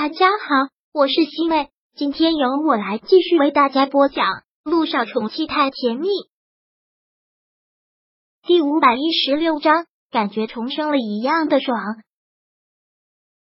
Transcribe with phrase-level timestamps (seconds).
[0.00, 4.26] 大家好，我是西妹，今天由我来继续为大家播讲
[4.62, 6.06] 《路上宠妻太甜蜜》
[8.46, 11.76] 第五百一十六章，感觉重生了一样的爽。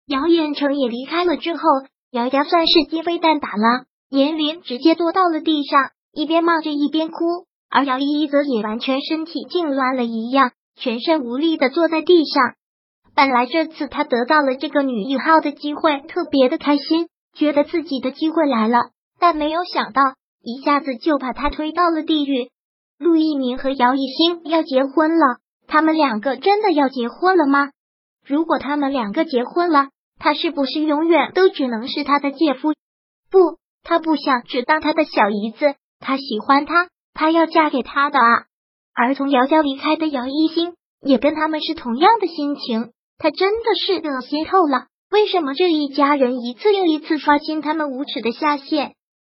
[0.07, 1.62] 姚彦成也离开了之后，
[2.09, 3.86] 姚家算是鸡飞蛋打了。
[4.10, 12.56] 严林直接坐到了地上，一边骂着一边哭，而姚依依则也完全身体痉挛了一样，全身无力的坐在地上。
[13.20, 18.91] 本来这次他得到了这个女一号的机会，特别的开心，觉得自己的机会来了。
[19.20, 20.02] 但没有想到，
[20.41, 22.49] 一下子就把他推到了地狱。
[22.98, 27.71] 陆一鸣和姚一星要结婚了，他们两个真的要结婚了吗？
[28.26, 32.71] 如果他们两个结婚了，他是不是永远都只能是他的姐夫？
[33.29, 38.45] 不，他不想只当他的小姨子，他喜欢他，他要嫁给他的啊！
[38.95, 42.93] 而从姚家离开的姚一星，也跟他们是同样的心情。
[43.19, 44.87] 他真的是恶心透了！
[45.11, 48.93] 为什么这一家人一次又一次刷新他们无耻的下限？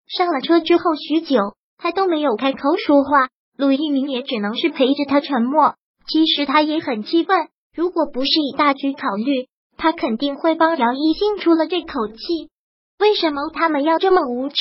[0.06, 5.76] 上了车之后，许久他都没有开口说话，陆一鸣也只能是陪着他沉默。
[6.06, 12.50] 其实他也很气愤，如果不是以大局考虑，他肯定会帮姚一兴出了这口气。
[12.98, 14.56] 为什么他们要这么无耻？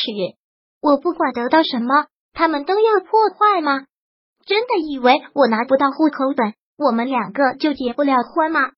[0.81, 3.81] 我不管得到什么，他们都要破坏吗？
[4.45, 8.71] 真的以为我拿不到户口本，我们两个就结不了婚吗？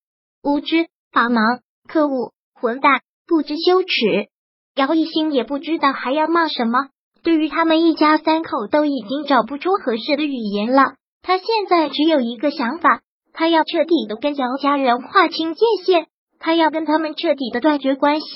[0.44, 4.30] 无知、法盲、可恶、混蛋、不知羞耻，
[4.76, 6.90] 姚一星也不知道还要骂什么。
[7.24, 10.96] 对于他们一家三口，都已经找不出合适的语言了。
[11.22, 13.02] 他现在只有一个想法，
[13.34, 16.08] 他要彻底的跟姚家人划清界限，
[16.40, 18.28] 他要跟他们彻底的断绝关系。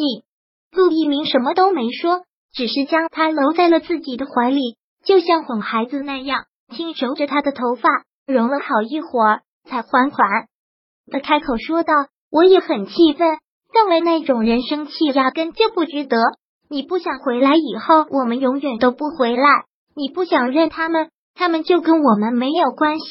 [0.71, 2.21] 陆一鸣什么都没说，
[2.53, 7.89] 只是将他搂在了自己的怀里，就像哄孩子那样，轻揉着他的头发，
[8.27, 10.47] 揉了好一会儿，才缓缓。
[11.11, 11.93] 他开口说道
[12.31, 13.27] ：“我也很气愤，
[13.73, 16.17] 认为那种人生气压根就不值得。
[16.69, 19.65] 你不想回来以后，我们永远都不回来。
[19.95, 23.05] 你不想认他们，他们就跟我们没有关系。”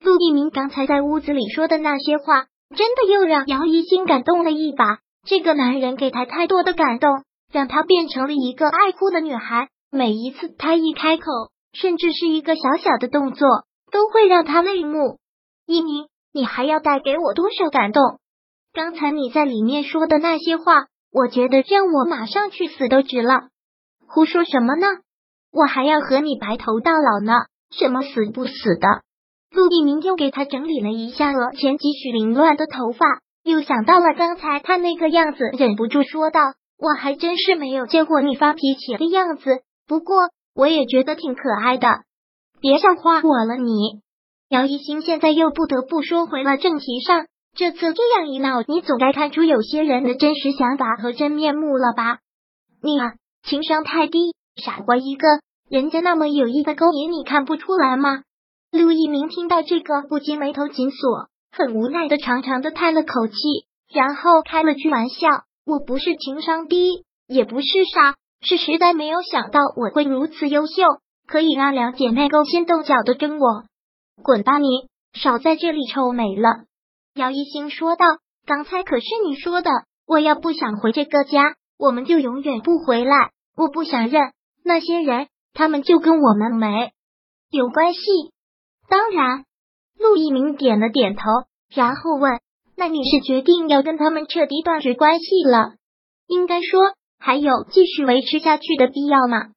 [0.00, 4.98] 陆一鸣刚才在屋子里说的那些话，真的又让姚一心感动了一把。
[5.26, 7.10] 这个男人给他太多的感动，
[7.52, 9.68] 让他变成了一个爱哭的女孩。
[9.90, 11.24] 每一次他一开口，
[11.72, 13.48] 甚至是一个小小的动作，
[13.90, 15.18] 都会让他泪目。
[15.66, 16.06] 一鸣。
[16.38, 18.20] 你还要带给我多少感动？
[18.72, 23.48] 刚才你在里面说的那些话，我觉得让我马上去死都值了。
[24.06, 24.86] 胡说什么呢？
[25.50, 27.32] 我还要和你白头到老呢。
[27.76, 28.86] 什么死不死的？
[29.50, 33.04] 陆地明又给他整理了一下额前几许凌乱的头发，
[33.42, 36.40] 又想到了刚才他那个样子，忍不住说道
[36.78, 41.88] ：“我还真是没有见过你发脾气的样子，不过我也觉得挺可爱的。
[42.60, 44.00] 别笑话我了，你。”
[44.48, 52.20] 姚一星现在又不得不说回了正题上，这次这样一闹，你总该看出有些人的真实想法和真面目了吧？
[52.82, 55.26] 你啊，情商太低，傻瓜一个！
[55.68, 58.22] 人家那么有意的勾引，你看不出来吗？
[58.72, 63.34] 陆一鸣听到这个，不禁眉头紧锁，很无奈的长长的叹了口气，
[63.92, 65.28] 然后开了句玩笑
[65.66, 70.84] ：“我不是情商低，也不是傻，是实在没有想到我会如此优秀，
[71.26, 73.64] 可以让两姐妹勾心斗角的争我。”
[74.22, 74.88] 滚吧你！
[75.12, 76.48] 少在这里臭美了。”
[77.14, 78.04] 姚一星说道
[78.46, 79.70] ，“刚才可是你说的，
[80.06, 83.30] 我要不想回这个家，我们就永远不回来。
[83.56, 84.32] 我不想认
[84.64, 86.92] 那些人，他们就跟我们没
[87.50, 88.00] 有关系。
[88.88, 89.44] 当然。”
[89.98, 91.22] 陆一鸣点了点头，
[91.74, 92.38] 然后问
[92.78, 95.72] ：“那你是决定要跟他们彻底断绝关系了？
[96.28, 99.48] 应该说，还有继续维持下去的必要吗？”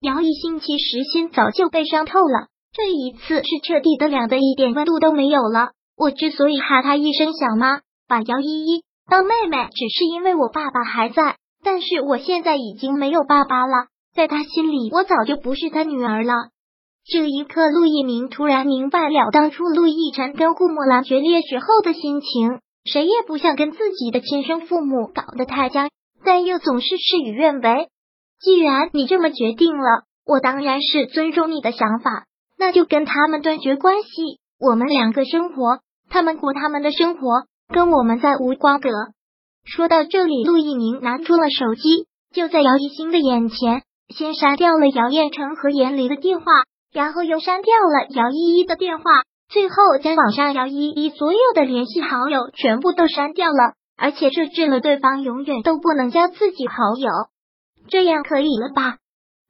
[0.00, 2.48] 姚一星其实心早就被伤透了。
[2.76, 5.70] 这一次是彻底的凉的，一点温度都没有了。
[5.96, 11.36] 我之所以喊她一声小妈，把姚依依当妹妹，只是因为我爸爸还在。
[11.64, 16.34] 但是我现在已经没有爸爸了，在他心里，我早就不是他女儿了。
[17.06, 22.60] 这一刻，陆一鸣突然明白了当初陆亦辰跟顾墨兰决裂时候的心情。
[22.84, 25.88] 谁也不想跟自己的亲生父母搞得太僵，
[26.22, 27.88] 但又总是事与愿违。
[28.38, 32.26] 既然你这么决定了，我当然是尊重你的想法。
[32.58, 38.90] 那就跟他们断绝关系，我们两个生活，他们过他们的生活，跟我们再无瓜葛。
[39.64, 46.44] 说到这里，陆一鸣拿出了手机，就在姚一新的眼前，先删掉了姚彦成和严离的电话，
[46.92, 49.04] 然后又删掉了姚依依的电话，
[49.48, 57.10] 最后将网上姚依依所有的联系好友全部都删掉了，而且设置了对方永远都不能加自己好友。
[57.88, 58.96] 这样可以了吧？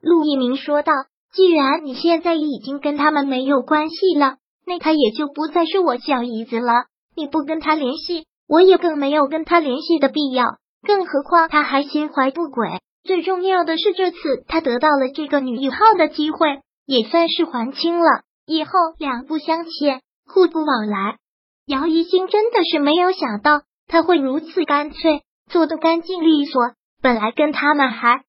[0.00, 0.93] 陆一鸣说道。
[1.32, 4.37] 既然你现在已经跟他们没有关系了，
[4.67, 6.73] 那他也就不再是我小姨子了。
[7.14, 10.44] 你不跟他联系，我也更没有跟他联系的必要。
[10.82, 12.69] 更何况他还心怀不轨。
[13.05, 14.19] 最重要的是，这次
[14.49, 18.23] 他得到了这个女一号的机会，也算是还清了。
[18.46, 21.19] 以后两不相欠，互不往来。
[21.67, 26.62] 姚一星真的是没有想到他会如此干脆，做的干净利索。
[27.02, 28.25] 本来跟他们还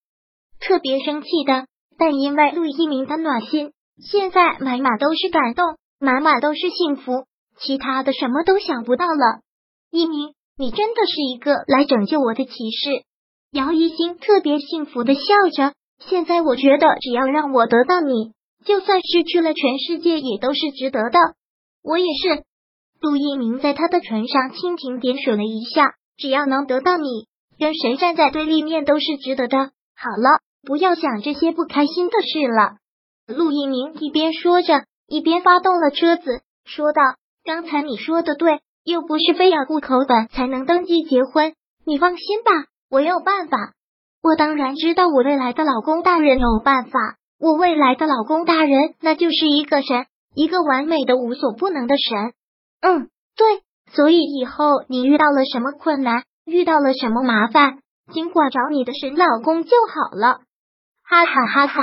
[0.60, 1.66] 特别生气的，
[1.98, 3.72] 但因为陆一鸣的暖心，
[4.02, 7.26] 现在满满都是感动，满满都是幸福，
[7.60, 9.42] 其他的什么都想不到了。
[9.92, 13.04] 一鸣，你真的是一个来拯救我的骑士。
[13.52, 15.22] 姚一星特别幸福的笑
[15.56, 15.74] 着。
[16.00, 18.34] 现在我觉得，只要让我得到你，
[18.66, 21.20] 就算失去了全世界也都是值得的。
[21.84, 22.44] 我也是。
[23.00, 25.94] 陆一鸣在他的唇上轻轻点水了一下。
[26.18, 27.28] 只要能得到你。
[27.60, 29.58] 跟谁站在对立面都是值得的。
[29.58, 32.78] 好了，不要想这些不开心的事了。
[33.28, 37.02] 陆一鸣一边说着，一边发动了车子，说道
[37.44, 41.54] ：“刚才你说的对，又不是非要户口本才能登记结婚。
[41.86, 42.52] 你放心吧，
[42.90, 43.74] 我有办法。
[44.22, 47.00] 我当然知道我未来的老公大人有办法。
[47.40, 52.34] 我未来的老公大人那就是一个神，一个完美的无所不能的神。
[52.82, 53.62] 嗯，对。
[53.94, 57.80] 所以以后你遇到了什么困难？”遇到了什么麻烦，
[58.14, 60.40] 尽管找你的神老公就好了。
[61.10, 61.82] 哈哈哈哈！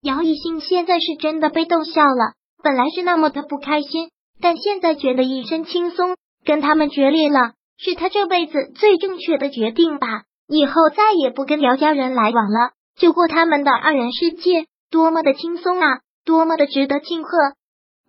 [0.00, 2.32] 姚一兴现在是真的被逗笑了，
[2.62, 4.08] 本来是那么的不开心，
[4.40, 6.16] 但现在觉得一身轻松。
[6.46, 10.24] 跟他们决裂了，是他这辈子最正确的决定吧？
[10.46, 16.00] 以后再也不跟姚家人来往了，就过他们的二人世界，多么的轻松啊！
[16.24, 17.30] 多么的值得庆贺！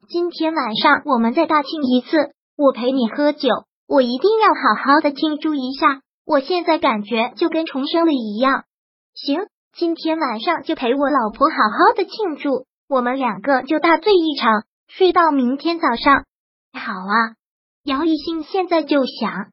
[0.10, 3.50] 今天晚上我们再大庆一次，我陪你喝酒。
[3.88, 8.64] 我一定要好好的庆祝一下，我现在感觉就跟重生了一样。
[9.14, 16.24] 行，今天晚上就陪我老婆好好的庆祝，我们两个就大醉一场，睡到明天早上。
[16.72, 17.36] 好啊，
[17.84, 19.52] 姚一兴现在就想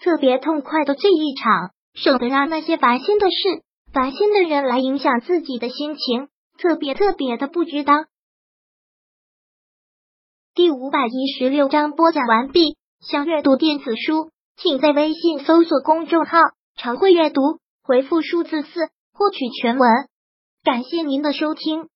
[0.00, 3.62] 特别痛快的醉一场，省得让那些烦心的事、
[3.92, 8.06] 烦心的人来影响自己的心情，特别特别的不值当。
[10.54, 12.78] 第五百一十六章播讲完毕。
[13.00, 16.38] 想阅读电子书，请在微信搜索公众号
[16.76, 17.42] “常会阅读”，
[17.82, 18.88] 回复数字四
[19.20, 19.86] 获取全文。
[20.64, 21.90] 感谢您的收听。